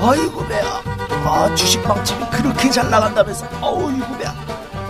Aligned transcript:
아이고 0.00 0.46
배야. 0.46 0.82
아 1.24 1.54
주식 1.54 1.82
빵집이 1.82 2.20
그렇게 2.30 2.70
잘 2.70 2.90
나간다면서. 2.90 3.46
아이고 3.46 4.18
배야. 4.18 4.34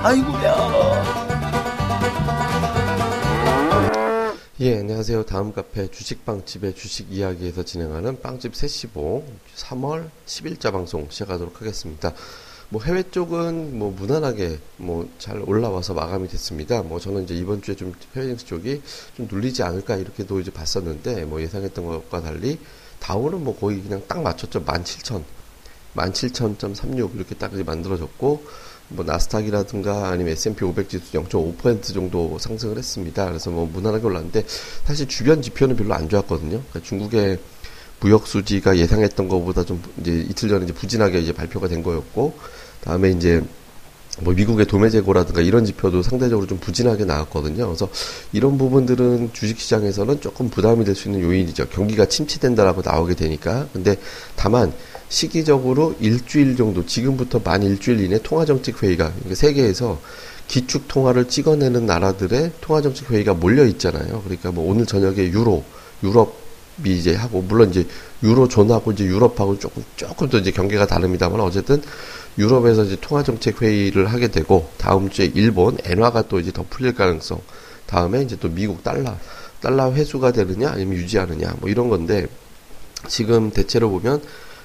아이고 0.02 0.32
배야. 0.32 1.26
예, 4.60 4.78
안녕하세요. 4.78 5.24
다음 5.26 5.52
카페 5.52 5.86
주식빵집의 5.90 6.74
주식 6.74 7.12
이야기에서 7.12 7.62
진행하는 7.62 8.20
빵집 8.22 8.56
세시봉 8.56 9.26
3월 9.54 10.08
10일자 10.26 10.72
방송 10.72 11.06
시작하도록 11.10 11.60
하겠습니다. 11.60 12.12
뭐 12.70 12.82
해외 12.82 13.02
쪽은 13.02 13.78
뭐 13.78 13.92
무난하게 13.92 14.58
뭐 14.78 15.06
잘 15.18 15.40
올라와서 15.46 15.92
마감이 15.94 16.26
됐습니다. 16.28 16.82
뭐 16.82 16.98
저는 16.98 17.24
이제 17.24 17.34
이번 17.34 17.60
주에 17.62 17.76
좀 17.76 17.92
해외 18.16 18.26
증시 18.28 18.46
쪽이 18.46 18.82
좀 19.16 19.28
눌리지 19.30 19.62
않을까 19.62 19.96
이렇게도 19.96 20.40
이제 20.40 20.50
봤었는데 20.50 21.26
뭐 21.26 21.40
예상했던 21.42 21.84
것과 21.86 22.22
달리 22.22 22.58
다우는 23.06 23.44
뭐 23.44 23.56
거의 23.56 23.80
그냥 23.80 24.02
딱 24.08 24.20
맞췄죠. 24.20 24.64
17,000. 24.66 25.24
17,000.36 25.94 27.14
이렇게 27.14 27.36
딱 27.36 27.54
만들어졌고 27.54 28.44
뭐 28.88 29.04
나스닥이라든가 29.04 30.08
아니면 30.08 30.32
S&P 30.32 30.64
500 30.64 30.88
지수 30.88 31.12
0.5% 31.12 31.94
정도 31.94 32.36
상승을 32.38 32.76
했습니다. 32.76 33.26
그래서 33.26 33.50
뭐 33.50 33.64
무난하게 33.66 34.04
올랐는데 34.06 34.44
사실 34.84 35.06
주변 35.06 35.40
지표는 35.40 35.76
별로 35.76 35.94
안 35.94 36.08
좋았거든요. 36.08 36.62
그러니까 36.62 36.80
중국의 36.82 37.38
무역 38.00 38.26
수지가 38.26 38.76
예상했던 38.76 39.28
것보다 39.28 39.64
좀 39.64 39.80
이제 40.00 40.26
이틀 40.28 40.48
전에 40.48 40.64
이제 40.64 40.74
부진하게 40.74 41.20
이제 41.20 41.32
발표가 41.32 41.68
된 41.68 41.84
거였고 41.84 42.36
다음에 42.80 43.10
이제 43.10 43.40
뭐 44.20 44.32
미국의 44.34 44.66
도매 44.66 44.88
재고라든가 44.88 45.42
이런 45.42 45.64
지표도 45.64 46.02
상대적으로 46.02 46.46
좀 46.46 46.58
부진하게 46.58 47.04
나왔거든요. 47.04 47.66
그래서 47.66 47.88
이런 48.32 48.56
부분들은 48.56 49.30
주식시장에서는 49.32 50.20
조금 50.20 50.48
부담이 50.48 50.84
될 50.84 50.94
수 50.94 51.08
있는 51.08 51.20
요인이죠. 51.20 51.66
경기가 51.68 52.06
침체된다라고 52.06 52.80
나오게 52.82 53.14
되니까. 53.14 53.68
근데 53.72 53.96
다만 54.34 54.72
시기적으로 55.08 55.94
일주일 56.00 56.56
정도 56.56 56.86
지금부터 56.86 57.40
만 57.44 57.62
일주일 57.62 58.00
이내 58.00 58.18
통화정책 58.22 58.82
회의가 58.82 59.12
세계에서 59.32 60.00
기축 60.48 60.88
통화를 60.88 61.28
찍어내는 61.28 61.86
나라들의 61.86 62.52
통화정책 62.60 63.10
회의가 63.10 63.34
몰려 63.34 63.64
있잖아요. 63.66 64.22
그러니까 64.22 64.50
뭐 64.50 64.70
오늘 64.70 64.86
저녁에 64.86 65.18
유로, 65.28 65.62
유럽 66.02 66.45
이 66.84 66.90
이제 66.92 67.14
하고 67.14 67.40
물론 67.40 67.70
이제 67.70 67.86
유로존하고 68.22 68.92
이제 68.92 69.04
유럽하고 69.04 69.58
조금 69.58 69.82
조금 69.96 70.28
더 70.28 70.38
이제 70.38 70.50
경계가 70.50 70.86
다릅니다만 70.86 71.40
어쨌든 71.40 71.80
유럽에서 72.38 72.84
이제 72.84 72.96
통화정책 73.00 73.62
회의를 73.62 74.12
하게 74.12 74.28
되고 74.28 74.68
다음 74.76 75.08
주에 75.08 75.30
일본 75.34 75.78
엔화가 75.84 76.28
또 76.28 76.38
이제 76.38 76.52
더 76.52 76.64
풀릴 76.68 76.94
가능성 76.94 77.40
다음에 77.86 78.22
이제 78.22 78.36
또 78.38 78.48
미국 78.50 78.84
달러 78.84 79.16
달러 79.62 79.90
회수가 79.90 80.32
되느냐 80.32 80.70
아니면 80.70 80.96
유지하느냐 80.96 81.56
뭐 81.60 81.70
이런 81.70 81.88
건데 81.88 82.26
지금 83.08 83.50
대체로 83.50 83.88
보면 83.90 84.20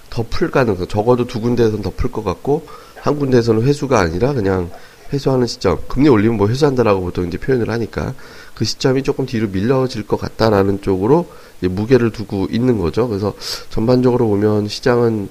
더 0.09 0.23
풀 0.23 0.52
가능성 0.52 0.88
적어도 0.88 1.26
두 1.28 1.39
군데에서는 1.39 1.82
더 1.82 1.92
풀 1.92 2.12
것 2.12 2.23
같고 2.26 2.67
한 3.00 3.17
군데에서는 3.17 3.62
회수가 3.64 3.98
아니라 3.98 4.34
그냥 4.34 4.70
회수하는 5.14 5.48
시점 5.48 5.80
금리 5.88 6.09
올리면 6.09 6.38
뭐 6.38 6.50
회수한다라고 6.50 7.02
보통 7.02 7.28
이제 7.28 7.38
표현을 7.38 7.70
하니까 7.70 8.14
그 8.54 8.66
시점이 8.66 9.04
조금 9.04 9.26
뒤로 9.26 9.48
밀려질 9.48 10.08
것 10.08 10.20
같다라는 10.20 10.82
쪽으로 10.82 11.28
무게를 11.67 12.12
두고 12.12 12.48
있는 12.52 12.78
거죠. 12.78 13.08
그래서 13.08 13.33
전반적으로 13.70 14.27
보면 14.27 14.67
시장은 14.67 15.30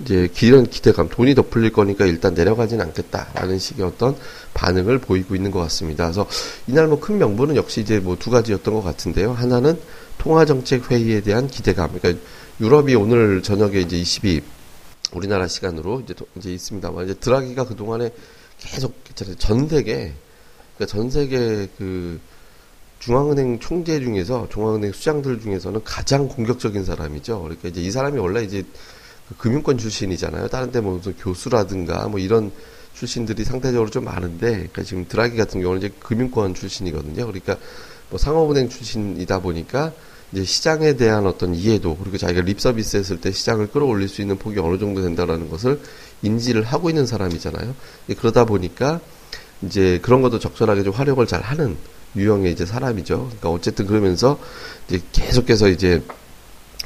이제 0.00 0.28
그런 0.32 0.66
기대감, 0.66 1.08
돈이 1.08 1.34
더 1.34 1.42
풀릴 1.42 1.72
거니까 1.72 2.06
일단 2.06 2.34
내려가지는 2.34 2.84
않겠다라는 2.86 3.58
식의 3.58 3.86
어떤 3.86 4.16
반응을 4.54 4.98
보이고 4.98 5.34
있는 5.36 5.50
것 5.50 5.60
같습니다. 5.60 6.04
그래서 6.04 6.26
이날 6.66 6.88
뭐 6.88 6.98
큰 6.98 7.18
명분은 7.18 7.56
역시 7.56 7.80
이제 7.80 8.00
뭐 8.00 8.16
두 8.16 8.30
가지였던 8.30 8.74
것 8.74 8.82
같은데요. 8.82 9.32
하나는 9.32 9.78
통화정책 10.18 10.90
회의에 10.90 11.20
대한 11.20 11.46
기대감. 11.46 11.90
그러니까 11.92 12.22
유럽이 12.60 12.94
오늘 12.94 13.42
저녁에 13.42 13.80
이제 13.80 13.96
22 13.96 14.40
우리나라 15.12 15.46
시간으로 15.46 16.00
이제 16.00 16.14
이제 16.36 16.52
있습니다만 16.52 17.04
이제 17.04 17.14
드라기가 17.14 17.66
그 17.66 17.76
동안에 17.76 18.10
계속 18.58 18.94
전 19.38 19.68
세계 19.68 20.14
그러니까 20.76 20.86
전 20.86 21.10
세계 21.10 21.68
그 21.76 22.18
중앙은행 23.02 23.58
총재 23.58 23.98
중에서 23.98 24.48
중앙은행 24.48 24.92
수장들 24.92 25.40
중에서는 25.40 25.80
가장 25.82 26.28
공격적인 26.28 26.84
사람이죠. 26.84 27.42
그러니까 27.42 27.68
이제 27.68 27.80
이 27.80 27.90
사람이 27.90 28.20
원래 28.20 28.44
이제 28.44 28.64
그 29.28 29.36
금융권 29.36 29.76
출신이잖아요. 29.76 30.46
다른 30.48 30.70
데 30.70 30.80
뭐 30.80 30.94
무슨 30.98 31.12
교수라든가 31.16 32.06
뭐 32.06 32.20
이런 32.20 32.52
출신들이 32.94 33.44
상대적으로 33.44 33.90
좀 33.90 34.04
많은데, 34.04 34.52
그러니까 34.52 34.84
지금 34.84 35.06
드라기 35.08 35.36
같은 35.36 35.60
경우는 35.60 35.82
이제 35.82 35.92
금융권 35.98 36.54
출신이거든요. 36.54 37.26
그러니까 37.26 37.56
뭐 38.08 38.18
상업은행 38.20 38.68
출신이다 38.68 39.40
보니까 39.40 39.92
이제 40.30 40.44
시장에 40.44 40.96
대한 40.96 41.26
어떤 41.26 41.56
이해도 41.56 41.96
그리고 41.96 42.18
자기가 42.18 42.42
립 42.42 42.60
서비스 42.60 42.96
했을 42.98 43.20
때 43.20 43.32
시장을 43.32 43.72
끌어올릴 43.72 44.08
수 44.08 44.20
있는 44.20 44.38
폭이 44.38 44.60
어느 44.60 44.78
정도 44.78 45.02
된다라는 45.02 45.50
것을 45.50 45.80
인지를 46.22 46.62
하고 46.62 46.88
있는 46.88 47.06
사람이잖아요. 47.06 47.74
그러다 48.16 48.44
보니까 48.44 49.00
이제 49.62 49.98
그런 50.02 50.22
것도 50.22 50.38
적절하게 50.38 50.84
좀 50.84 50.92
활용을 50.92 51.26
잘 51.26 51.42
하는 51.42 51.76
유형의 52.16 52.52
이제 52.52 52.66
사람이죠. 52.66 53.18
그러니까 53.18 53.50
어쨌든 53.50 53.86
그러면서 53.86 54.38
이제 54.88 55.00
계속해서 55.12 55.68
이제 55.68 56.02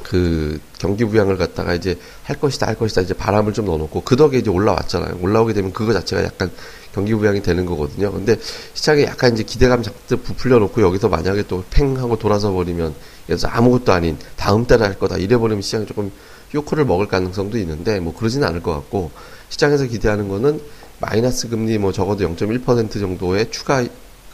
그 0.03 0.59
경기 0.77 1.05
부양을 1.05 1.37
갖다가 1.37 1.73
이제 1.73 1.97
할 2.23 2.39
것이다 2.39 2.67
할 2.67 2.75
것이다 2.75 3.01
이제 3.01 3.13
바람을 3.13 3.53
좀 3.53 3.65
넣어놓고 3.65 4.03
그 4.03 4.15
덕에 4.15 4.37
이제 4.37 4.49
올라왔잖아요. 4.49 5.19
올라오게 5.21 5.53
되면 5.53 5.73
그거 5.73 5.91
자체가 5.93 6.23
약간 6.23 6.51
경기 6.93 7.13
부양이 7.13 7.41
되는 7.41 7.65
거거든요. 7.65 8.11
근데 8.11 8.37
시장에 8.73 9.03
약간 9.03 9.33
이제 9.33 9.43
기대감 9.43 9.83
잔뜩 9.83 10.23
부풀려 10.23 10.59
놓고 10.59 10.81
여기서 10.81 11.09
만약에 11.09 11.43
또 11.47 11.63
팽 11.69 11.97
하고 11.97 12.17
돌아서 12.17 12.51
버리면 12.51 12.93
그래서 13.25 13.47
아무것도 13.47 13.91
아닌 13.91 14.17
다음 14.35 14.65
달에 14.65 14.85
할 14.85 14.97
거다 14.97 15.17
이래 15.17 15.35
버리면 15.35 15.61
시장이 15.61 15.85
조금 15.85 16.11
효코를 16.53 16.85
먹을 16.85 17.07
가능성도 17.07 17.57
있는데 17.57 17.99
뭐 17.99 18.15
그러지는 18.15 18.47
않을 18.47 18.61
것 18.63 18.73
같고 18.73 19.11
시장에서 19.49 19.85
기대하는 19.85 20.29
거는 20.29 20.61
마이너스 20.99 21.49
금리 21.49 21.77
뭐 21.77 21.91
적어도 21.91 22.27
0.1% 22.27 22.91
정도의 22.99 23.51
추가 23.51 23.83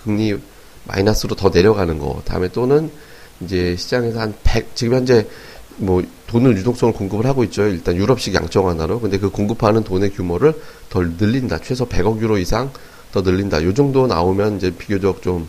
금리 0.04 0.38
마이너스로 0.86 1.36
더 1.36 1.50
내려가는 1.50 1.98
거. 2.00 2.22
다음에 2.26 2.50
또는 2.50 2.92
이제 3.42 3.76
시장에서 3.76 4.20
한 4.20 4.34
100, 4.44 4.76
지금 4.76 4.98
현재 4.98 5.28
뭐 5.78 6.04
돈을 6.28 6.58
유동성을 6.58 6.94
공급을 6.94 7.26
하고 7.26 7.44
있죠. 7.46 7.64
일단 7.64 7.96
유럽식 7.96 8.34
양적 8.34 8.66
완화로. 8.66 9.00
근데 9.00 9.18
그 9.18 9.30
공급하는 9.30 9.84
돈의 9.84 10.12
규모를 10.12 10.54
덜 10.90 11.12
늘린다. 11.18 11.60
최소 11.60 11.88
100억 11.88 12.20
유로 12.22 12.38
이상 12.38 12.72
더 13.12 13.22
늘린다. 13.22 13.64
요 13.64 13.74
정도 13.74 14.08
나오면 14.08 14.58
이제 14.58 14.72
비교적 14.72 15.22
좀 15.22 15.48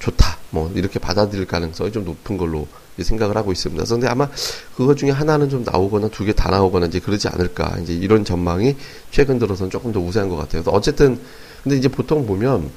좋다. 0.00 0.38
뭐 0.50 0.70
이렇게 0.74 0.98
받아들일 0.98 1.46
가능성이 1.46 1.92
좀 1.92 2.04
높은 2.04 2.36
걸로 2.36 2.66
생각을 2.98 3.36
하고 3.36 3.50
있습니다. 3.52 3.82
그런데 3.84 4.08
아마 4.08 4.28
그것 4.76 4.96
중에 4.96 5.10
하나는 5.10 5.48
좀 5.48 5.64
나오거나 5.64 6.08
두 6.08 6.24
개 6.24 6.32
다 6.32 6.50
나오거나 6.50 6.86
이제 6.86 6.98
그러지 7.00 7.28
않을까. 7.28 7.78
이제 7.82 7.94
이런 7.94 8.24
전망이 8.24 8.76
최근 9.10 9.38
들어서는 9.38 9.70
조금 9.70 9.92
더 9.92 10.00
우세한 10.00 10.28
것 10.28 10.36
같아요. 10.36 10.62
그래서 10.62 10.70
어쨌든 10.72 11.18
근데 11.62 11.76
이제 11.76 11.88
보통 11.88 12.26
보면 12.26 12.70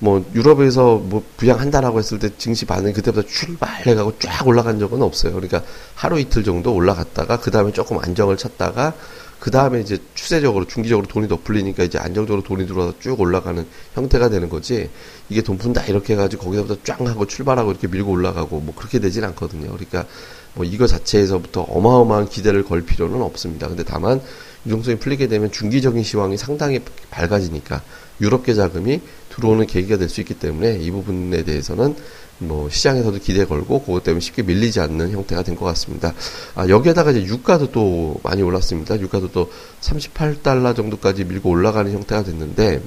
뭐 0.00 0.24
유럽에서 0.34 0.96
뭐 0.96 1.24
부양한다라고 1.36 1.98
했을 1.98 2.18
때 2.18 2.30
증시 2.38 2.64
반응이 2.64 2.92
그때보다 2.92 3.26
출발해가고 3.28 4.18
쫙 4.20 4.46
올라간 4.46 4.78
적은 4.78 5.02
없어요. 5.02 5.32
그러니까 5.34 5.62
하루 5.94 6.20
이틀 6.20 6.44
정도 6.44 6.72
올라갔다가 6.72 7.40
그 7.40 7.50
다음에 7.50 7.72
조금 7.72 7.98
안정을 7.98 8.36
찾다가 8.36 8.94
그 9.40 9.50
다음에 9.50 9.80
이제 9.80 9.98
추세적으로 10.14 10.66
중기적으로 10.66 11.06
돈이 11.06 11.28
더 11.28 11.36
풀리니까 11.36 11.84
이제 11.84 11.98
안정적으로 11.98 12.42
돈이 12.42 12.66
들어와서 12.66 12.94
쭉 12.98 13.20
올라가는 13.20 13.64
형태가 13.94 14.30
되는 14.30 14.48
거지 14.48 14.90
이게 15.28 15.42
돈 15.42 15.58
푼다 15.58 15.84
이렇게 15.86 16.14
해가지고 16.14 16.44
거기서부터 16.44 16.76
쫙 16.84 17.00
하고 17.00 17.26
출발하고 17.26 17.70
이렇게 17.70 17.86
밀고 17.86 18.10
올라가고 18.10 18.60
뭐 18.60 18.74
그렇게 18.74 18.98
되진 18.98 19.24
않거든요. 19.24 19.68
그러니까 19.70 20.06
뭐 20.54 20.64
이거 20.64 20.86
자체에서부터 20.86 21.62
어마어마한 21.62 22.28
기대를 22.28 22.64
걸 22.64 22.82
필요는 22.82 23.22
없습니다. 23.22 23.68
근데 23.68 23.84
다만 23.84 24.20
유동성이 24.66 24.98
풀리게 24.98 25.28
되면 25.28 25.52
중기적인 25.52 26.02
시황이 26.02 26.36
상당히 26.36 26.80
밝아지니까 27.10 27.82
유럽계 28.20 28.54
자금이 28.54 29.00
들어오는 29.38 29.66
계기가 29.66 29.96
될 29.96 30.08
수 30.08 30.20
있기 30.20 30.34
때문에 30.34 30.78
이 30.78 30.90
부분에 30.90 31.44
대해서는 31.44 31.94
뭐 32.38 32.68
시장에서도 32.70 33.18
기대 33.18 33.44
걸고 33.44 33.82
그것 33.82 34.02
때문에 34.04 34.20
쉽게 34.20 34.42
밀리지 34.42 34.80
않는 34.80 35.10
형태가 35.12 35.42
된 35.42 35.56
것 35.56 35.64
같습니다. 35.66 36.14
아, 36.54 36.68
여기에다가 36.68 37.10
이제 37.12 37.22
유가도 37.24 37.72
또 37.72 38.20
많이 38.22 38.42
올랐습니다. 38.42 38.98
유가도 39.00 39.32
또 39.32 39.50
38달러 39.80 40.74
정도까지 40.76 41.24
밀고 41.24 41.50
올라가는 41.50 41.90
형태가 41.90 42.24
됐는데 42.24 42.80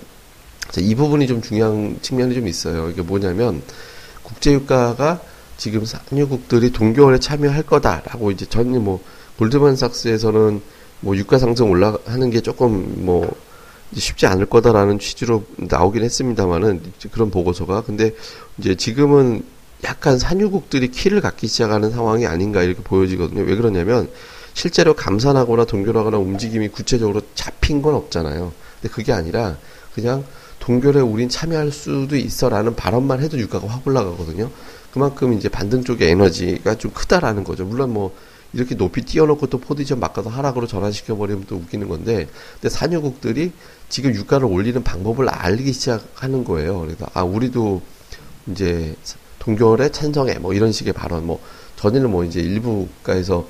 이 0.80 0.95
부분이 0.95 1.27
좀 1.27 1.42
중요한 1.42 1.98
측면이 2.01 2.33
좀 2.33 2.48
있어요. 2.48 2.89
이게 2.89 3.01
뭐냐면 3.01 3.62
국제유가가 4.24 5.19
지금 5.57 5.83
산유국들이 5.86 6.71
동결에 6.71 7.19
참여할 7.19 7.63
거다라고 7.63 8.31
이제 8.31 8.45
전이 8.45 8.80
뭐 8.80 9.03
골드만삭스에서는 9.38 10.62
뭐 11.01 11.18
유가 11.18 11.38
상승 11.38 11.69
올라가는 11.69 12.30
게 12.30 12.42
조금 12.42 13.06
뭐 13.06 13.30
쉽지 13.94 14.26
않을 14.28 14.46
거다라는 14.46 15.00
취지로 15.00 15.44
나오긴 15.58 16.04
했습니다만은 16.04 16.82
그런 17.12 17.30
보고서가 17.30 17.82
근데 17.82 18.12
이제 18.58 18.76
지금은 18.76 19.44
약간 19.84 20.20
산유국들이 20.20 20.90
키를 20.90 21.22
갖기 21.22 21.48
시작하는 21.48 21.92
상황이 21.92 22.26
아닌가 22.28 22.64
이렇게 22.64 22.82
보여지거든요. 22.84 23.44
왜 23.44 23.56
그러냐면 23.56 24.10
실제로 24.54 24.94
감산하거나 24.94 25.66
동결하거나 25.66 26.18
움직임이 26.18 26.68
구체적으로 26.68 27.22
잡힌 27.36 27.82
건 27.82 27.96
없잖아요. 27.96 28.52
근데 28.80 28.94
그게 28.94 29.12
아니라 29.12 29.58
그냥 29.94 30.24
동결에 30.60 31.00
우린 31.00 31.30
참여할 31.30 31.72
수도 31.72 32.16
있어라는 32.16 32.76
발언만 32.76 33.22
해도 33.22 33.38
유가가 33.40 33.68
확 33.68 33.86
올라가거든요. 33.88 34.50
그만큼 34.94 35.34
이제 35.34 35.50
반등 35.50 35.84
쪽의 35.84 36.10
에너지가 36.10 36.76
좀 36.76 36.92
크다라는 36.92 37.44
거죠. 37.44 37.66
물론 37.66 37.94
뭐 37.94 38.16
이렇게 38.53 38.75
높이 38.75 39.01
띄워놓고 39.01 39.48
또 39.48 39.59
포지션 39.59 40.00
바꿔서 40.00 40.30
하락으로 40.30 40.68
전환시켜버리면 40.68 41.45
또 41.48 41.56
웃기는 41.56 41.88
건데, 41.88 42.27
근데 42.56 42.69
산유국들이 42.69 43.51
지금 43.89 44.13
유가를 44.13 44.45
올리는 44.48 44.83
방법을 44.83 45.30
알기 45.30 45.71
시작하는 45.71 46.44
거예요. 46.44 46.81
그래서, 46.81 47.06
아, 47.13 47.24
우리도 47.24 47.81
이제 48.48 48.95
동결에 49.39 49.89
찬성해. 49.89 50.39
뭐 50.39 50.53
이런 50.53 50.71
식의 50.71 50.94
발언. 50.94 51.25
뭐, 51.25 51.42
전에는 51.77 52.12
뭐 52.12 52.24
이제 52.24 52.42
일부 52.42 52.88
국가에서 52.88 53.48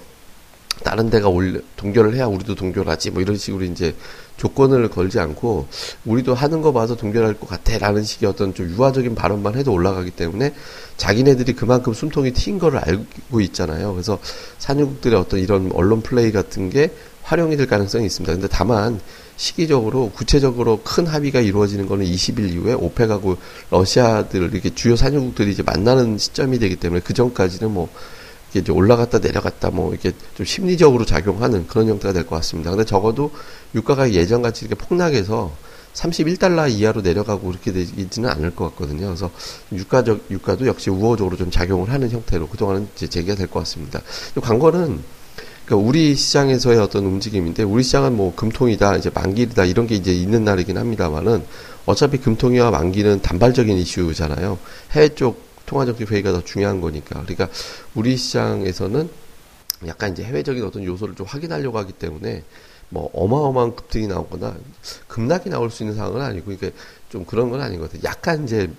다른 0.83 1.09
데가 1.09 1.29
올 1.29 1.63
동결을 1.75 2.15
해야 2.15 2.25
우리도 2.25 2.55
동결하지 2.55 3.11
뭐 3.11 3.21
이런 3.21 3.37
식으로 3.37 3.63
이제 3.65 3.95
조건을 4.37 4.89
걸지 4.89 5.19
않고 5.19 5.67
우리도 6.05 6.33
하는 6.33 6.61
거 6.61 6.73
봐서 6.73 6.95
동결할 6.95 7.35
것 7.35 7.47
같아라는 7.47 8.03
식의 8.03 8.27
어떤 8.27 8.55
좀 8.55 8.69
유화적인 8.69 9.13
발언만 9.13 9.55
해도 9.55 9.71
올라가기 9.71 10.11
때문에 10.11 10.53
자기네들이 10.97 11.53
그만큼 11.53 11.93
숨통이 11.93 12.31
튄 12.31 12.59
거를 12.59 12.79
알고 12.79 13.41
있잖아요. 13.41 13.93
그래서 13.93 14.17
산유국들의 14.57 15.19
어떤 15.19 15.39
이런 15.39 15.71
언론 15.73 16.01
플레이 16.01 16.31
같은 16.31 16.71
게 16.71 16.91
활용이 17.21 17.55
될 17.55 17.67
가능성이 17.67 18.07
있습니다. 18.07 18.33
근데 18.33 18.47
다만 18.49 18.99
시기적으로 19.37 20.09
구체적으로 20.09 20.81
큰 20.83 21.05
합의가 21.05 21.39
이루어지는 21.39 21.87
거는 21.87 22.05
20일 22.05 22.51
이후에 22.51 22.73
오펙하고 22.73 23.37
러시아들 23.69 24.49
이렇게 24.51 24.73
주요 24.73 24.95
산유국들이 24.95 25.51
이제 25.51 25.63
만나는 25.63 26.17
시점이 26.17 26.57
되기 26.59 26.75
때문에 26.75 27.01
그 27.01 27.13
전까지는 27.13 27.71
뭐 27.71 27.89
이게 28.53 28.71
올라갔다 28.71 29.19
내려갔다 29.19 29.69
뭐 29.69 29.91
이렇게 29.91 30.11
좀 30.35 30.45
심리적으로 30.45 31.05
작용하는 31.05 31.67
그런 31.67 31.87
형태가 31.87 32.13
될 32.13 32.25
것 32.25 32.35
같습니다. 32.37 32.69
근데 32.71 32.85
적어도 32.85 33.31
유가가 33.75 34.11
예전같이 34.11 34.65
이렇게 34.65 34.83
폭락해서 34.85 35.51
31달러 35.93 36.69
이하로 36.71 37.01
내려가고 37.01 37.47
그렇게 37.47 37.71
되지는 37.71 38.29
않을 38.29 38.55
것 38.55 38.69
같거든요. 38.71 39.07
그래서 39.07 39.29
유가적 39.73 40.25
유가도 40.31 40.67
역시 40.67 40.89
우호적으로 40.89 41.35
좀 41.37 41.51
작용을 41.51 41.89
하는 41.89 42.09
형태로 42.09 42.47
그동안은 42.47 42.87
이제 42.95 43.07
재개가 43.07 43.35
될 43.35 43.47
것 43.47 43.59
같습니다. 43.59 44.01
관건은 44.41 44.99
그러니까 45.65 45.87
우리 45.87 46.15
시장에서의 46.15 46.79
어떤 46.79 47.05
움직임인데 47.05 47.63
우리 47.63 47.83
시장은 47.83 48.15
뭐 48.15 48.33
금통이다 48.35 48.97
이제 48.97 49.09
만기이다 49.13 49.65
이런 49.65 49.87
게 49.87 49.95
이제 49.95 50.13
있는 50.13 50.43
날이긴 50.43 50.77
합니다만은 50.77 51.43
어차피 51.85 52.17
금통위와 52.17 52.71
만기는 52.71 53.21
단발적인 53.21 53.77
이슈잖아요. 53.77 54.57
해외 54.91 55.09
쪽 55.09 55.50
통화정책 55.71 56.11
회의가 56.11 56.33
더 56.33 56.43
중요한 56.43 56.81
거니까. 56.81 57.21
그러니까 57.21 57.47
우리 57.95 58.17
시장에서는 58.17 59.09
약간 59.87 60.11
이제 60.11 60.21
해외적인 60.21 60.63
어떤 60.65 60.83
요소를 60.83 61.15
좀 61.15 61.25
확인하려고 61.25 61.79
하기 61.79 61.93
때문에 61.93 62.43
뭐 62.89 63.09
어마어마한 63.13 63.77
급등이 63.77 64.07
나오거나 64.07 64.53
급락이 65.07 65.49
나올 65.49 65.71
수 65.71 65.83
있는 65.83 65.95
상황은 65.95 66.21
아니고 66.21 66.51
이게 66.51 66.73
좀 67.09 67.23
그런 67.23 67.49
건 67.49 67.61
아니거든요. 67.61 68.01
약간 68.03 68.43
이제 68.43 68.69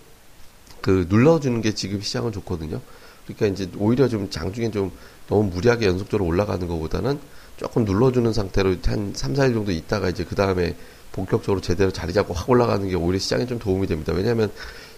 그 0.83 1.06
눌러주는 1.09 1.62
게 1.62 1.75
지금 1.75 2.03
시장은 2.03 2.31
좋거든요. 2.31 2.81
그러니까 3.25 3.47
이제 3.47 3.71
오히려 3.79 4.06
좀 4.09 4.29
장중에 4.29 4.71
좀 4.71 4.93
너무 5.29 5.44
무리하게 5.44 5.87
연속적으로 5.87 6.29
올라가는 6.29 6.67
것보다는 6.67 7.19
조금 7.56 7.87
눌러주는 7.87 8.31
상태로 8.35 8.77
한 8.85 9.12
3, 9.15 9.33
4일 9.33 9.55
정도 9.55 9.73
있다가 9.73 10.11
이제 10.11 10.25
그 10.25 10.35
다음에 10.35 10.77
본격적으로 11.12 11.62
제대로 11.62 11.91
자리 11.91 12.12
잡고 12.12 12.35
확 12.35 12.50
올라가는 12.50 12.87
게 12.87 12.94
오히려 12.97 13.19
시장에 13.19 13.47
좀 13.47 13.59
도움이 13.59 13.87
됩니다. 13.87 14.12
왜냐하면 14.12 14.50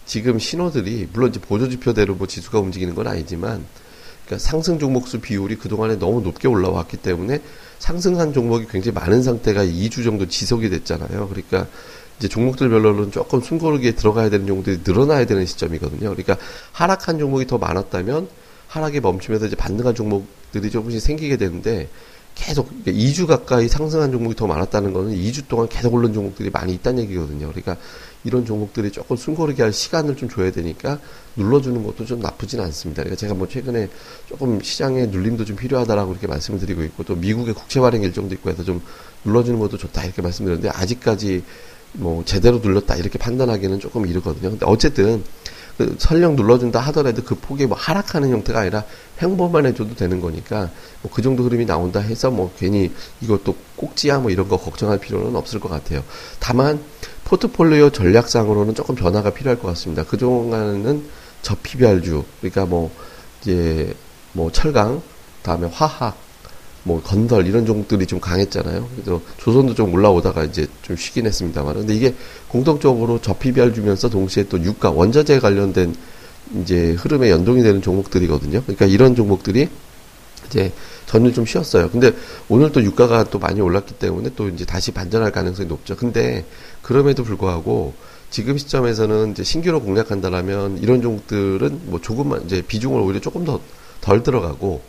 지금 0.06 0.38
신호들이 0.38 1.08
물론 1.12 1.30
이제 1.30 1.40
보조 1.40 1.68
지표대로 1.68 2.14
뭐 2.14 2.26
지수가 2.26 2.58
움직이는 2.58 2.94
건 2.94 3.06
아니지만 3.06 3.64
그러니까 4.26 4.46
상승 4.46 4.78
종목수 4.78 5.20
비율이 5.20 5.56
그동안에 5.56 5.98
너무 5.98 6.20
높게 6.20 6.48
올라왔기 6.48 6.98
때문에 6.98 7.40
상승한 7.78 8.32
종목이 8.32 8.66
굉장히 8.70 8.94
많은 8.94 9.22
상태가 9.22 9.64
2주 9.64 10.04
정도 10.04 10.26
지속이 10.26 10.70
됐잖아요. 10.70 11.28
그러니까 11.28 11.66
이제 12.18 12.28
종목들별로는 12.28 13.10
조금 13.10 13.40
숨고르게 13.40 13.94
들어가야 13.94 14.30
되는 14.30 14.46
종목들이 14.46 14.80
늘어나야 14.84 15.26
되는 15.26 15.44
시점이거든요. 15.44 16.10
그러니까 16.10 16.36
하락한 16.72 17.18
종목이 17.18 17.46
더 17.46 17.58
많았다면 17.58 18.28
하락이 18.68 19.00
멈추면서 19.00 19.46
이제 19.46 19.56
반등한 19.56 19.94
종목들이 19.94 20.70
조금씩 20.70 21.00
생기게 21.00 21.36
되는데 21.36 21.88
계속 22.34 22.70
2주 22.84 23.26
그러니까 23.26 23.38
가까이 23.38 23.68
상승한 23.68 24.10
종목이 24.10 24.34
더 24.34 24.46
많았다는 24.46 24.92
거는 24.92 25.14
2주 25.14 25.46
동안 25.48 25.68
계속 25.68 25.94
오른 25.94 26.12
종목들이 26.12 26.50
많이 26.50 26.72
있다는 26.74 27.02
얘기거든요. 27.04 27.48
그러니까 27.48 27.76
이런 28.24 28.44
종목들이 28.44 28.90
조금 28.90 29.16
숨고르게 29.16 29.62
할 29.62 29.72
시간을 29.72 30.16
좀 30.16 30.28
줘야 30.28 30.50
되니까 30.50 30.98
눌러주는 31.36 31.82
것도 31.84 32.04
좀 32.06 32.20
나쁘진 32.20 32.60
않습니다. 32.60 33.02
그러니까 33.02 33.18
제가 33.18 33.34
뭐 33.34 33.46
최근에 33.48 33.88
조금 34.28 34.60
시장에 34.62 35.06
눌림도 35.06 35.44
좀 35.44 35.56
필요하다라고 35.56 36.12
이렇게 36.12 36.26
말씀을 36.26 36.58
드리고 36.58 36.82
있고 36.84 37.04
또 37.04 37.14
미국의 37.14 37.54
국채 37.54 37.80
발행 37.80 38.02
일정도 38.02 38.34
있고 38.34 38.50
해서 38.50 38.64
좀 38.64 38.80
눌러주는 39.24 39.58
것도 39.58 39.76
좋다 39.76 40.04
이렇게 40.04 40.22
말씀드렸는데 40.22 40.70
아직까지 40.70 41.44
뭐 41.92 42.24
제대로 42.24 42.58
눌렀다 42.58 42.96
이렇게 42.96 43.18
판단하기는 43.18 43.78
조금 43.80 44.06
이르거든요. 44.06 44.50
근데 44.50 44.66
어쨌든 44.66 45.22
그 45.76 45.96
설령 45.98 46.36
눌러준다 46.36 46.78
하더라도 46.80 47.22
그 47.24 47.34
폭이 47.34 47.66
뭐 47.66 47.76
하락하는 47.76 48.30
형태가 48.30 48.60
아니라 48.60 48.84
횡보만 49.20 49.66
해줘도 49.66 49.94
되는 49.96 50.20
거니까 50.20 50.70
뭐 51.02 51.12
그 51.12 51.22
정도 51.22 51.44
흐름이 51.44 51.66
나온다 51.66 52.00
해서 52.00 52.30
뭐 52.30 52.52
괜히 52.58 52.92
이것도 53.20 53.56
꼭지야 53.76 54.18
뭐 54.18 54.30
이런 54.30 54.48
거 54.48 54.56
걱정할 54.56 54.98
필요는 54.98 55.34
없을 55.36 55.60
것 55.60 55.68
같아요. 55.68 56.02
다만 56.38 56.80
포트폴리오 57.24 57.90
전략상으로는 57.90 58.74
조금 58.74 58.94
변화가 58.94 59.30
필요할 59.30 59.58
것 59.58 59.68
같습니다. 59.68 60.04
그동안은 60.04 61.04
저피별주 61.42 62.24
그러니까 62.40 62.66
뭐 62.66 62.90
이제 63.40 63.94
뭐 64.32 64.50
철강 64.50 65.02
다음에 65.42 65.68
화학 65.72 66.16
뭐 66.82 67.02
건설 67.02 67.46
이런 67.46 67.64
종들이 67.64 68.06
좀 68.06 68.20
강했잖아요. 68.20 68.88
그래서 68.94 69.20
조선도 69.38 69.74
좀 69.74 69.92
올라오다가 69.94 70.44
이제 70.44 70.66
좀 70.82 70.96
쉬긴 70.96 71.26
했습니다만. 71.26 71.74
근데 71.74 71.94
이게 71.94 72.14
공통적으로 72.48 73.20
저피별 73.20 73.74
주면서 73.74 74.08
동시에 74.10 74.44
또 74.48 74.62
유가 74.62 74.90
원자재 74.90 75.40
관련된 75.40 75.94
이제 76.60 76.92
흐름에 76.92 77.30
연동이 77.30 77.62
되는 77.62 77.80
종목들이거든요. 77.80 78.62
그러니까 78.62 78.84
이런 78.84 79.14
종목들이 79.14 79.68
이제 80.46 80.72
전일 81.06 81.32
좀 81.32 81.46
쉬었어요. 81.46 81.90
근데 81.90 82.12
오늘 82.48 82.72
또 82.72 82.82
유가가 82.82 83.24
또 83.24 83.38
많이 83.38 83.60
올랐기 83.60 83.94
때문에 83.94 84.30
또 84.36 84.48
이제 84.48 84.64
다시 84.64 84.92
반전할 84.92 85.32
가능성이 85.32 85.68
높죠. 85.68 85.96
근데 85.96 86.44
그럼에도 86.82 87.24
불구하고 87.24 87.94
지금 88.30 88.58
시점에서는 88.58 89.32
이제 89.32 89.44
신규로 89.44 89.80
공략한다라면 89.80 90.78
이런 90.78 91.02
종목들은 91.02 91.82
뭐 91.84 92.00
조금만 92.00 92.44
이제 92.44 92.62
비중을 92.62 93.00
오히려 93.00 93.20
조금 93.20 93.44
더 93.44 93.60
덜 94.04 94.22
들어가고 94.22 94.82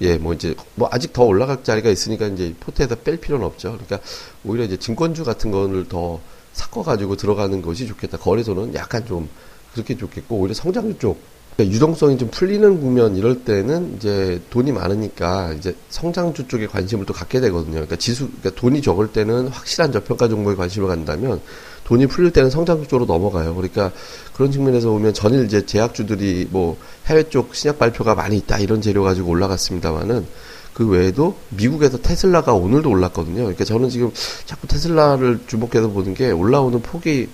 예, 0.00 0.18
뭐 0.18 0.34
이제 0.34 0.56
뭐 0.74 0.88
아직 0.90 1.12
더 1.12 1.22
올라갈 1.22 1.62
자리가 1.62 1.88
있으니까 1.88 2.26
이제 2.26 2.52
포트에다 2.58 2.96
뺄 2.96 3.16
필요는 3.16 3.46
없죠. 3.46 3.78
그러니까 3.78 4.00
오히려 4.44 4.64
이제 4.64 4.76
증권주 4.76 5.24
같은 5.24 5.52
거를 5.52 5.88
더 5.88 6.20
섞어 6.52 6.82
가지고 6.82 7.16
들어가는 7.16 7.62
것이 7.62 7.86
좋겠다. 7.86 8.18
거래소는 8.18 8.74
약간 8.74 9.06
좀 9.06 9.28
그렇게 9.72 9.96
좋겠고 9.96 10.36
오히려 10.36 10.52
성장주 10.52 10.98
쪽 10.98 11.20
유동성이 11.58 12.18
좀 12.18 12.28
풀리는 12.30 12.80
국면 12.80 13.16
이럴 13.16 13.44
때는 13.44 13.94
이제 13.96 14.42
돈이 14.50 14.72
많으니까 14.72 15.54
이제 15.54 15.74
성장주 15.88 16.48
쪽에 16.48 16.66
관심을 16.66 17.06
또 17.06 17.14
갖게 17.14 17.40
되거든요. 17.40 17.72
그러니까 17.72 17.96
지수, 17.96 18.28
그러니까 18.28 18.60
돈이 18.60 18.82
적을 18.82 19.08
때는 19.08 19.48
확실한 19.48 19.90
저평가 19.90 20.28
종목에 20.28 20.54
관심을 20.54 20.86
갖는다면 20.88 21.40
돈이 21.84 22.08
풀릴 22.08 22.32
때는 22.32 22.50
성장주 22.50 22.88
쪽으로 22.88 23.06
넘어가요. 23.06 23.54
그러니까 23.54 23.90
그런 24.34 24.52
측면에서 24.52 24.90
보면 24.90 25.14
전일 25.14 25.46
이제 25.46 25.64
제약주들이 25.64 26.48
뭐 26.50 26.76
해외 27.06 27.22
쪽 27.30 27.54
신약 27.54 27.78
발표가 27.78 28.14
많이 28.14 28.36
있다 28.36 28.58
이런 28.58 28.82
재료 28.82 29.02
가지고 29.02 29.30
올라갔습니다만은 29.30 30.26
그 30.74 30.86
외에도 30.86 31.36
미국에서 31.48 31.96
테슬라가 31.96 32.52
오늘도 32.52 32.90
올랐거든요. 32.90 33.36
그러니까 33.36 33.64
저는 33.64 33.88
지금 33.88 34.10
자꾸 34.44 34.66
테슬라를 34.66 35.40
주목해서 35.46 35.88
보는 35.88 36.12
게 36.12 36.32
올라오는 36.32 36.82
폭이 36.82 37.28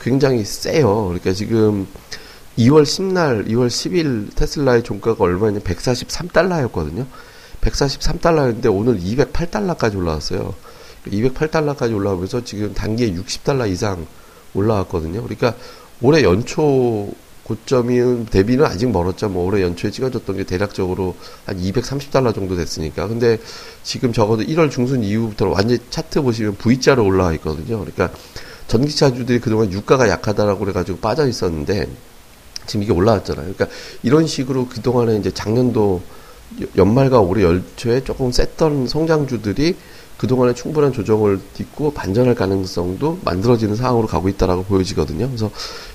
굉장히 0.00 0.44
세요. 0.44 1.04
그러니까 1.04 1.32
지금 1.32 1.86
2월 2.58 2.82
10날, 2.82 3.46
2월 3.46 3.68
10일 3.68 4.34
테슬라의 4.34 4.82
종가가 4.82 5.22
얼마냐? 5.22 5.60
143달러였거든요. 5.60 7.06
143달러였는데 7.60 8.74
오늘 8.74 8.98
208달러까지 8.98 9.96
올라왔어요. 9.96 10.54
208달러까지 11.06 11.94
올라오면서 11.94 12.42
지금 12.42 12.74
단기에 12.74 13.12
60달러 13.12 13.70
이상 13.70 14.04
올라왔거든요. 14.54 15.22
그러니까 15.22 15.54
올해 16.00 16.24
연초 16.24 17.08
고점이 17.44 18.26
대비는 18.26 18.64
아직 18.64 18.90
멀었죠. 18.90 19.28
뭐 19.28 19.46
올해 19.46 19.62
연초에 19.62 19.92
찍어줬던 19.92 20.38
게 20.38 20.44
대략적으로 20.44 21.14
한 21.46 21.56
230달러 21.58 22.34
정도 22.34 22.56
됐으니까. 22.56 23.06
근데 23.06 23.38
지금 23.84 24.12
적어도 24.12 24.42
1월 24.42 24.68
중순 24.68 25.04
이후부터 25.04 25.48
완전 25.48 25.78
차트 25.90 26.22
보시면 26.22 26.56
V자로 26.56 27.04
올라와 27.04 27.34
있거든요. 27.34 27.78
그러니까 27.78 28.10
전기차주들이 28.66 29.38
그동안 29.38 29.72
유가가 29.72 30.08
약하다라고 30.08 30.58
그래가지고 30.58 30.98
빠져 30.98 31.28
있었는데 31.28 31.86
지금 32.68 32.84
이게 32.84 32.92
올라왔잖아요. 32.92 33.52
그러니까 33.52 33.66
이런 34.04 34.26
식으로 34.28 34.68
그동안에 34.68 35.16
이제 35.16 35.32
작년도 35.32 36.00
연말과 36.76 37.20
올해 37.20 37.42
연초에 37.42 38.04
조금 38.04 38.30
셌던 38.30 38.86
성장주들이 38.86 39.74
그동안에 40.18 40.54
충분한 40.54 40.92
조정을 40.92 41.40
딛고 41.54 41.92
반전할 41.92 42.34
가능성도 42.34 43.20
만들어지는 43.24 43.76
상황으로 43.76 44.06
가고 44.06 44.28
있다라고 44.28 44.64
보여지거든요. 44.64 45.26
그래서 45.26 45.50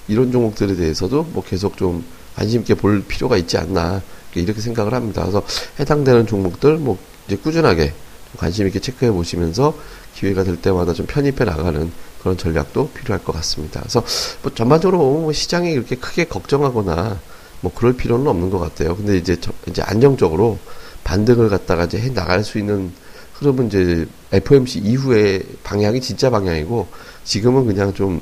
이런 0.07 0.31
종목들에 0.31 0.75
대해서도 0.75 1.23
뭐 1.31 1.43
계속 1.43 1.77
좀 1.77 2.03
관심 2.35 2.61
있게 2.61 2.73
볼 2.73 3.03
필요가 3.05 3.37
있지 3.37 3.57
않나 3.57 4.01
이렇게 4.35 4.61
생각을 4.61 4.93
합니다. 4.93 5.21
그래서 5.21 5.43
해당되는 5.79 6.25
종목들 6.25 6.77
뭐 6.77 6.97
이제 7.27 7.35
꾸준하게 7.35 7.93
관심 8.37 8.65
있게 8.67 8.79
체크해 8.79 9.11
보시면서 9.11 9.75
기회가 10.15 10.43
될 10.43 10.55
때마다 10.57 10.93
좀 10.93 11.05
편입해 11.05 11.43
나가는 11.43 11.91
그런 12.23 12.37
전략도 12.37 12.89
필요할 12.91 13.23
것 13.23 13.33
같습니다. 13.33 13.81
그래서 13.81 14.03
뭐 14.41 14.53
전반적으로 14.53 14.97
뭐 14.97 15.31
시장이 15.31 15.73
그렇게 15.75 15.97
크게 15.97 16.25
걱정하거나 16.25 17.19
뭐 17.61 17.71
그럴 17.73 17.93
필요는 17.93 18.27
없는 18.27 18.49
것 18.49 18.59
같아요. 18.59 18.95
근데 18.95 19.17
이제 19.17 19.39
저, 19.39 19.51
이제 19.67 19.81
안정적으로 19.83 20.57
반등을 21.03 21.49
갖다가 21.49 21.85
이제 21.85 21.99
해 21.99 22.13
나갈 22.13 22.43
수 22.43 22.57
있는 22.57 22.91
흐름은 23.33 23.67
이제 23.67 24.07
FOMC 24.31 24.79
이후의 24.79 25.43
방향이 25.63 26.01
진짜 26.01 26.29
방향이고 26.29 26.87
지금은 27.23 27.65
그냥 27.67 27.93
좀 27.93 28.21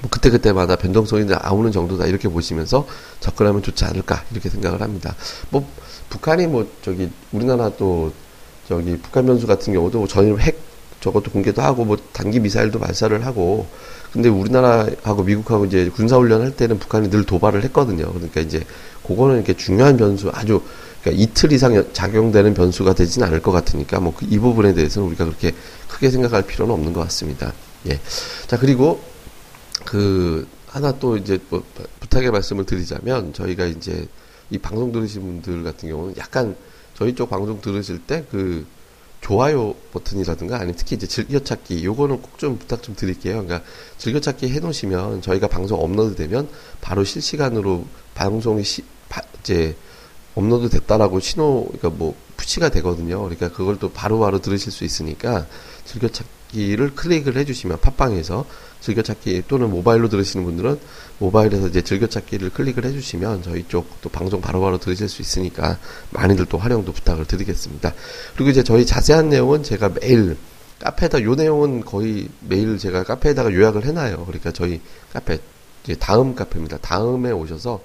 뭐 0.00 0.10
그때그때마다 0.10 0.76
변동성이 0.76 1.24
나오는 1.24 1.70
정도다 1.70 2.06
이렇게 2.06 2.28
보시면서 2.28 2.86
접근하면 3.20 3.62
좋지 3.62 3.84
않을까 3.84 4.24
이렇게 4.32 4.48
생각을 4.48 4.80
합니다. 4.80 5.14
뭐 5.50 5.66
북한이 6.08 6.46
뭐 6.46 6.68
저기 6.82 7.10
우리나라 7.32 7.70
또 7.70 8.12
저기 8.68 8.96
북한 8.98 9.26
변수 9.26 9.46
같은 9.46 9.72
경우도 9.72 9.98
뭐 9.98 10.08
전임 10.08 10.38
핵 10.40 10.58
저것도 11.02 11.30
공개도 11.32 11.60
하고 11.60 11.84
뭐 11.84 11.98
단기 12.12 12.40
미사일도 12.40 12.78
발사를 12.78 13.26
하고 13.26 13.66
근데 14.12 14.28
우리나라하고 14.28 15.24
미국하고 15.24 15.64
이제 15.66 15.90
군사훈련 15.90 16.42
할 16.42 16.54
때는 16.54 16.78
북한이 16.78 17.10
늘 17.10 17.24
도발을 17.24 17.64
했거든요. 17.64 18.10
그러니까 18.12 18.40
이제 18.40 18.62
그거는 19.06 19.36
이렇게 19.36 19.54
중요한 19.54 19.96
변수 19.96 20.30
아주 20.32 20.62
그러니까 21.02 21.22
이틀 21.22 21.52
이상 21.52 21.84
작용되는 21.92 22.54
변수가 22.54 22.94
되지는 22.94 23.26
않을 23.28 23.42
것 23.42 23.52
같으니까 23.52 24.00
뭐 24.00 24.14
이 24.22 24.38
부분에 24.38 24.72
대해서는 24.74 25.08
우리가 25.08 25.24
그렇게 25.24 25.52
크게 25.88 26.10
생각할 26.10 26.42
필요는 26.46 26.72
없는 26.72 26.92
것 26.92 27.00
같습니다. 27.02 27.52
예. 27.88 27.98
자 28.46 28.58
그리고 28.58 29.02
그 29.84 30.46
하나 30.68 30.92
또 30.98 31.16
이제 31.16 31.38
뭐 31.50 31.62
부탁의 32.00 32.30
말씀을 32.30 32.64
드리자면 32.64 33.32
저희가 33.32 33.66
이제 33.66 34.06
이 34.50 34.58
방송 34.58 34.92
들으신 34.92 35.22
분들 35.22 35.64
같은 35.64 35.88
경우는 35.88 36.14
약간 36.16 36.54
저희 36.94 37.14
쪽 37.14 37.30
방송 37.30 37.60
들으실 37.60 37.98
때그 38.06 38.64
좋아요 39.22 39.74
버튼이라든가 39.92 40.56
아니면 40.56 40.74
특히 40.76 40.96
이제 40.96 41.06
즐겨찾기 41.06 41.84
요거는 41.84 42.20
꼭 42.20 42.32
좀 42.38 42.58
부탁 42.58 42.82
좀 42.82 42.96
드릴게요. 42.96 43.44
그러니까 43.44 43.62
즐겨찾기 43.98 44.48
해놓으시면 44.48 45.22
저희가 45.22 45.46
방송 45.46 45.80
업로드 45.80 46.16
되면 46.16 46.48
바로 46.80 47.04
실시간으로 47.04 47.86
방송이 48.14 48.64
시, 48.64 48.82
바, 49.08 49.22
이제 49.40 49.76
업로드 50.34 50.68
됐다라고 50.68 51.20
신호 51.20 51.66
그러니까 51.66 51.90
뭐 51.90 52.16
푸시가 52.42 52.70
되거든요. 52.70 53.20
그러니까 53.22 53.50
그걸 53.50 53.78
또 53.78 53.90
바로바로 53.90 54.40
들으실 54.40 54.72
수 54.72 54.84
있으니까 54.84 55.46
즐겨찾기를 55.84 56.94
클릭을 56.94 57.36
해주시면 57.36 57.80
팟빵에서 57.80 58.44
즐겨찾기 58.80 59.44
또는 59.46 59.70
모바일로 59.70 60.08
들으시는 60.08 60.44
분들은 60.44 60.78
모바일에서 61.18 61.68
이제 61.68 61.82
즐겨찾기를 61.82 62.50
클릭을 62.50 62.84
해주시면 62.84 63.42
저희 63.44 63.66
쪽 63.68 63.86
또 64.02 64.08
방송 64.08 64.40
바로바로 64.40 64.78
들으실 64.78 65.08
수 65.08 65.22
있으니까 65.22 65.78
많이들 66.10 66.46
또 66.46 66.58
활용도 66.58 66.92
부탁을 66.92 67.24
드리겠습니다. 67.24 67.94
그리고 68.34 68.50
이제 68.50 68.64
저희 68.64 68.84
자세한 68.84 69.28
내용은 69.28 69.62
제가 69.62 69.90
매일 70.00 70.36
카페에다 70.80 71.22
요 71.22 71.36
내용은 71.36 71.84
거의 71.84 72.28
매일 72.40 72.76
제가 72.78 73.04
카페에다가 73.04 73.52
요약을 73.52 73.84
해놔요. 73.86 74.24
그러니까 74.26 74.50
저희 74.50 74.80
카페 75.12 75.38
이제 75.84 75.94
다음 75.94 76.34
카페입니다. 76.34 76.78
다음에 76.78 77.30
오셔서 77.30 77.80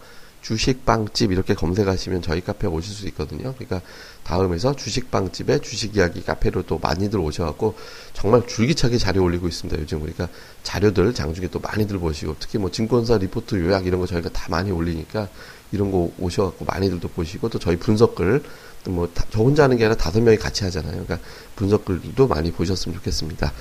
주식빵집 0.48 1.34
이렇게 1.34 1.54
검색하시면 1.54 2.22
저희 2.22 2.40
카페 2.42 2.68
오실 2.68 2.94
수 2.94 3.06
있거든요. 3.10 3.54
그러니까 3.56 3.82
다음에서 4.24 4.76
주식빵집에 4.76 5.60
주식 5.60 5.98
이야기 5.98 6.24
카페로 6.24 6.64
또 6.64 6.80
많이들 6.80 7.20
오셔갖고 7.20 7.76
정말 8.14 8.48
줄기차게 8.48 8.98
자료 8.98 9.24
올리고 9.24 9.50
있습니다. 9.50 9.82
요즘 9.82 10.00
그러니까 10.00 10.30
자료들 10.64 11.14
장중에 11.14 11.50
또 11.50 11.60
많이들 11.60 12.00
보시고 12.00 12.38
특히 12.40 12.60
뭐 12.60 12.72
증권사 12.72 13.18
리포트 13.18 13.56
요약 13.56 13.88
이런 13.88 14.00
거 14.00 14.08
저희가 14.08 14.30
다 14.30 14.48
많이 14.50 14.72
올리니까 14.72 15.28
이런 15.74 15.92
거 15.92 16.12
오셔갖고 16.18 16.64
많이들도 16.64 17.10
보시고 17.10 17.50
또 17.50 17.60
저희 17.60 17.76
분석글 17.76 18.42
또뭐저 18.86 19.40
혼자 19.40 19.64
하는 19.64 19.76
게 19.76 19.84
아니라 19.84 19.98
다섯 19.98 20.22
명이 20.22 20.38
같이 20.38 20.64
하잖아요. 20.64 21.04
그러니까 21.04 21.20
분석글도 21.58 22.26
많이 22.28 22.54
보셨으면 22.54 22.96
좋겠습니다. 23.00 23.52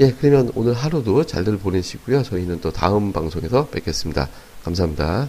예, 0.00 0.16
그러면 0.18 0.50
오늘 0.54 0.72
하루도 0.72 1.26
잘들 1.26 1.58
보내시고요. 1.58 2.22
저희는 2.22 2.62
또 2.62 2.72
다음 2.72 3.12
방송에서 3.12 3.66
뵙겠습니다. 3.66 4.30
감사합니다. 4.64 5.28